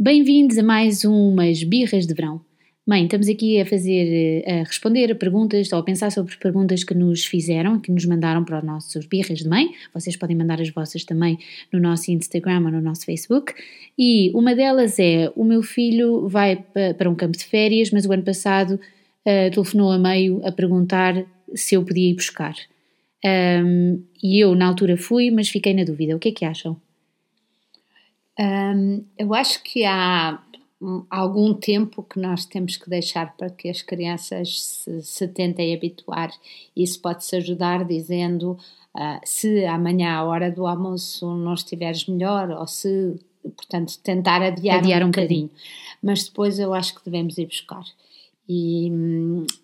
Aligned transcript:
Bem-vindos 0.00 0.56
a 0.56 0.62
mais 0.62 1.04
umas 1.04 1.64
birras 1.64 2.06
de 2.06 2.14
verão. 2.14 2.40
Mãe, 2.86 3.02
estamos 3.02 3.28
aqui 3.28 3.60
a 3.60 3.66
fazer, 3.66 4.44
a 4.46 4.58
responder 4.62 5.10
a 5.10 5.14
perguntas 5.16 5.72
ou 5.72 5.80
a 5.80 5.82
pensar 5.82 6.12
sobre 6.12 6.36
perguntas 6.36 6.84
que 6.84 6.94
nos 6.94 7.24
fizeram, 7.24 7.80
que 7.80 7.90
nos 7.90 8.04
mandaram 8.04 8.44
para 8.44 8.58
os 8.58 8.64
nossos 8.64 9.06
birras 9.06 9.40
de 9.40 9.48
mãe. 9.48 9.72
Vocês 9.92 10.16
podem 10.16 10.36
mandar 10.36 10.60
as 10.60 10.70
vossas 10.70 11.02
também 11.02 11.36
no 11.72 11.80
nosso 11.80 12.12
Instagram 12.12 12.66
ou 12.66 12.70
no 12.70 12.80
nosso 12.80 13.04
Facebook. 13.06 13.52
E 13.98 14.30
uma 14.36 14.54
delas 14.54 15.00
é: 15.00 15.32
o 15.34 15.42
meu 15.42 15.64
filho 15.64 16.28
vai 16.28 16.64
para 16.96 17.10
um 17.10 17.16
campo 17.16 17.36
de 17.36 17.44
férias, 17.44 17.90
mas 17.90 18.06
o 18.06 18.12
ano 18.12 18.22
passado 18.22 18.74
uh, 18.74 19.50
telefonou 19.50 19.90
a 19.90 19.98
meio 19.98 20.40
a 20.46 20.52
perguntar 20.52 21.26
se 21.56 21.74
eu 21.74 21.84
podia 21.84 22.08
ir 22.08 22.14
buscar. 22.14 22.54
Um, 23.26 24.00
e 24.22 24.38
eu, 24.38 24.54
na 24.54 24.68
altura, 24.68 24.96
fui, 24.96 25.32
mas 25.32 25.48
fiquei 25.48 25.74
na 25.74 25.82
dúvida. 25.82 26.14
O 26.14 26.20
que 26.20 26.28
é 26.28 26.32
que 26.32 26.44
acham? 26.44 26.76
Um, 28.38 29.04
eu 29.18 29.34
acho 29.34 29.62
que 29.62 29.84
há 29.84 30.40
algum 31.10 31.52
tempo 31.52 32.04
que 32.04 32.20
nós 32.20 32.44
temos 32.44 32.76
que 32.76 32.88
deixar 32.88 33.36
para 33.36 33.50
que 33.50 33.68
as 33.68 33.82
crianças 33.82 34.62
se, 34.62 35.02
se 35.02 35.28
tentem 35.28 35.74
habituar. 35.74 36.30
Isso 36.76 37.00
pode-se 37.00 37.34
ajudar 37.36 37.84
dizendo 37.84 38.52
uh, 38.94 39.20
se 39.24 39.64
amanhã 39.64 40.12
à 40.12 40.24
hora 40.24 40.52
do 40.52 40.66
almoço 40.66 41.34
não 41.34 41.54
estiveres 41.54 42.06
melhor 42.06 42.50
ou 42.50 42.66
se, 42.66 43.16
portanto, 43.56 43.98
tentar 43.98 44.40
adiar, 44.40 44.78
adiar 44.78 45.02
um, 45.02 45.06
um 45.06 45.10
bocadinho. 45.10 45.50
Mas 46.00 46.24
depois 46.24 46.60
eu 46.60 46.72
acho 46.72 46.94
que 46.94 47.04
devemos 47.04 47.36
ir 47.38 47.46
buscar. 47.46 47.84
E, 48.48 48.88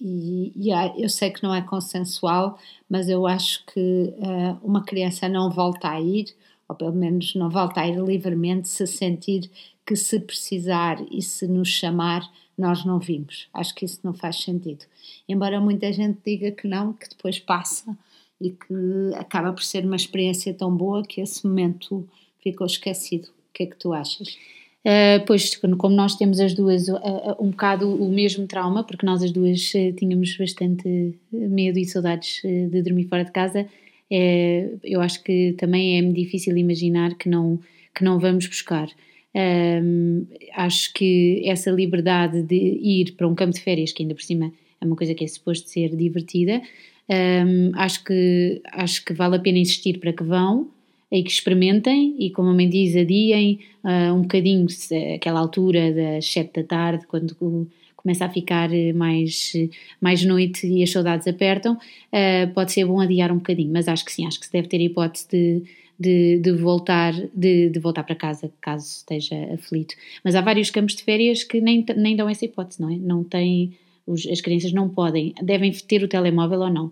e, 0.00 0.52
e, 0.54 1.02
eu 1.02 1.08
sei 1.08 1.30
que 1.30 1.42
não 1.42 1.54
é 1.54 1.62
consensual, 1.62 2.58
mas 2.88 3.08
eu 3.08 3.26
acho 3.26 3.64
que 3.66 4.14
uh, 4.18 4.58
uma 4.62 4.84
criança 4.84 5.26
não 5.28 5.50
volta 5.50 5.88
a 5.88 6.00
ir 6.00 6.36
ou 6.68 6.76
pelo 6.76 6.92
menos 6.92 7.34
não 7.34 7.48
volta 7.48 7.80
a 7.80 7.88
ir 7.88 7.98
livremente, 7.98 8.68
se 8.68 8.86
sentir 8.86 9.50
que 9.86 9.96
se 9.96 10.20
precisar 10.20 10.98
e 11.10 11.22
se 11.22 11.46
nos 11.48 11.68
chamar, 11.68 12.22
nós 12.56 12.84
não 12.84 12.98
vimos. 12.98 13.48
Acho 13.54 13.74
que 13.74 13.84
isso 13.84 14.00
não 14.04 14.12
faz 14.12 14.42
sentido. 14.42 14.84
Embora 15.28 15.60
muita 15.60 15.92
gente 15.92 16.18
diga 16.24 16.50
que 16.50 16.68
não, 16.68 16.92
que 16.92 17.08
depois 17.08 17.38
passa 17.38 17.96
e 18.40 18.50
que 18.50 19.14
acaba 19.16 19.52
por 19.52 19.62
ser 19.62 19.84
uma 19.84 19.96
experiência 19.96 20.52
tão 20.52 20.74
boa 20.76 21.02
que 21.02 21.20
esse 21.20 21.46
momento 21.46 22.06
ficou 22.42 22.66
esquecido. 22.66 23.28
O 23.28 23.52
que 23.54 23.62
é 23.62 23.66
que 23.66 23.76
tu 23.76 23.92
achas? 23.92 24.36
Uh, 24.84 25.24
pois, 25.26 25.56
como 25.56 25.94
nós 25.94 26.14
temos 26.16 26.38
as 26.38 26.54
duas 26.54 26.88
uh, 26.88 27.00
um 27.40 27.50
bocado 27.50 27.90
o 27.90 28.10
mesmo 28.10 28.46
trauma, 28.46 28.84
porque 28.84 29.04
nós 29.04 29.22
as 29.22 29.32
duas 29.32 29.60
tínhamos 29.96 30.36
bastante 30.36 31.18
medo 31.32 31.78
e 31.78 31.84
saudades 31.84 32.40
de 32.42 32.82
dormir 32.82 33.04
fora 33.04 33.24
de 33.24 33.32
casa, 33.32 33.66
é, 34.10 34.70
eu 34.82 35.00
acho 35.00 35.22
que 35.22 35.54
também 35.58 35.98
é 35.98 36.12
difícil 36.12 36.56
imaginar 36.56 37.14
que 37.16 37.28
não, 37.28 37.60
que 37.94 38.04
não 38.04 38.18
vamos 38.18 38.46
buscar. 38.46 38.88
Um, 39.34 40.26
acho 40.54 40.92
que 40.94 41.42
essa 41.44 41.70
liberdade 41.70 42.42
de 42.42 42.56
ir 42.56 43.12
para 43.12 43.28
um 43.28 43.34
campo 43.34 43.52
de 43.52 43.60
férias, 43.60 43.92
que 43.92 44.02
ainda 44.02 44.14
por 44.14 44.22
cima 44.22 44.52
é 44.80 44.84
uma 44.84 44.96
coisa 44.96 45.14
que 45.14 45.24
é 45.24 45.26
suposto 45.26 45.68
ser 45.68 45.94
divertida, 45.94 46.62
um, 47.10 47.72
acho, 47.74 48.04
que, 48.04 48.60
acho 48.72 49.04
que 49.04 49.12
vale 49.12 49.36
a 49.36 49.38
pena 49.38 49.58
insistir 49.58 49.98
para 49.98 50.12
que 50.12 50.22
vão 50.22 50.68
e 51.10 51.22
que 51.22 51.30
experimentem 51.30 52.14
e, 52.18 52.30
como 52.30 52.50
a 52.50 52.54
mãe 52.54 52.68
diz, 52.68 52.94
adiem 52.94 53.60
uh, 53.82 54.12
um 54.14 54.22
bocadinho 54.22 54.66
aquela 55.14 55.40
altura 55.40 55.92
das 55.92 56.26
sete 56.26 56.60
da 56.60 56.64
tarde, 56.64 57.06
quando 57.06 57.68
começa 58.08 58.24
a 58.24 58.30
ficar 58.30 58.72
eh, 58.72 58.94
mais, 58.94 59.52
eh, 59.54 59.68
mais 60.00 60.24
noite 60.24 60.66
e 60.66 60.82
as 60.82 60.90
saudades 60.90 61.26
apertam, 61.26 61.74
uh, 61.74 62.54
pode 62.54 62.72
ser 62.72 62.86
bom 62.86 63.00
adiar 63.00 63.30
um 63.30 63.36
bocadinho, 63.36 63.70
mas 63.70 63.86
acho 63.86 64.02
que 64.02 64.10
sim, 64.10 64.26
acho 64.26 64.40
que 64.40 64.46
se 64.46 64.52
deve 64.52 64.66
ter 64.66 64.78
a 64.78 64.82
hipótese 64.82 65.28
de, 65.28 65.62
de, 66.00 66.38
de 66.38 66.52
voltar, 66.52 67.12
de, 67.34 67.68
de, 67.68 67.78
voltar 67.78 68.04
para 68.04 68.14
casa, 68.14 68.50
caso 68.62 68.86
esteja 68.86 69.36
aflito. 69.52 69.94
Mas 70.24 70.34
há 70.34 70.40
vários 70.40 70.70
campos 70.70 70.96
de 70.96 71.02
férias 71.02 71.44
que 71.44 71.60
nem, 71.60 71.84
nem 71.96 72.16
dão 72.16 72.30
essa 72.30 72.46
hipótese, 72.46 72.80
não 72.80 72.90
é? 72.90 72.96
Não 72.96 73.22
têm, 73.22 73.74
os, 74.06 74.26
as 74.26 74.40
crianças 74.40 74.72
não 74.72 74.88
podem, 74.88 75.34
devem 75.42 75.70
ter 75.70 76.02
o 76.02 76.08
telemóvel 76.08 76.60
ou 76.60 76.70
não. 76.70 76.90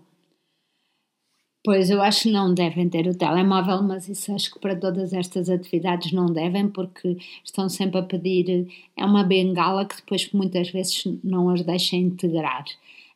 Pois, 1.67 1.89
eu 1.89 2.01
acho 2.01 2.23
que 2.23 2.31
não 2.31 2.53
devem 2.53 2.87
ter 2.87 3.05
o 3.07 3.13
telemóvel, 3.13 3.83
mas 3.83 4.07
isso 4.07 4.33
acho 4.33 4.53
que 4.53 4.57
para 4.57 4.73
todas 4.73 5.11
estas 5.11 5.49
atividades 5.49 6.13
não 6.13 6.27
devem, 6.27 6.69
porque 6.69 7.17
estão 7.43 7.67
sempre 7.67 7.99
a 7.99 8.03
pedir. 8.03 8.69
É 8.95 9.03
uma 9.03 9.21
bengala 9.21 9.83
que 9.83 9.97
depois 9.97 10.31
muitas 10.31 10.69
vezes 10.69 11.03
não 11.21 11.49
as 11.49 11.61
deixa 11.63 11.97
integrar. 11.97 12.63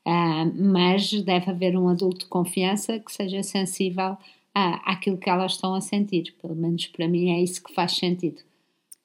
Uh, 0.05 0.51
mas 0.53 1.13
deve 1.23 1.49
haver 1.49 1.77
um 1.77 1.87
adulto 1.87 2.25
de 2.25 2.29
confiança 2.29 2.99
que 2.99 3.13
seja 3.13 3.41
sensível 3.41 4.17
à, 4.53 4.91
àquilo 4.91 5.17
que 5.17 5.29
elas 5.29 5.53
estão 5.53 5.73
a 5.73 5.79
sentir. 5.79 6.35
Pelo 6.41 6.53
menos 6.53 6.87
para 6.87 7.07
mim 7.07 7.29
é 7.31 7.41
isso 7.41 7.63
que 7.63 7.73
faz 7.73 7.93
sentido. 7.93 8.41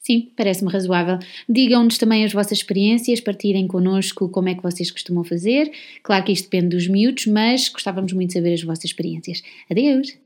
Sim, 0.06 0.30
parece-me 0.36 0.70
razoável. 0.70 1.18
Digam-nos 1.48 1.98
também 1.98 2.24
as 2.24 2.32
vossas 2.32 2.58
experiências, 2.58 3.20
partilhem 3.20 3.66
connosco 3.66 4.28
como 4.28 4.48
é 4.48 4.54
que 4.54 4.62
vocês 4.62 4.88
costumam 4.88 5.24
fazer. 5.24 5.68
Claro 6.00 6.24
que 6.24 6.30
isto 6.30 6.44
depende 6.44 6.76
dos 6.76 6.86
miúdos, 6.86 7.26
mas 7.26 7.68
gostávamos 7.68 8.12
muito 8.12 8.28
de 8.28 8.34
saber 8.34 8.54
as 8.54 8.62
vossas 8.62 8.84
experiências. 8.84 9.42
Adeus! 9.68 10.25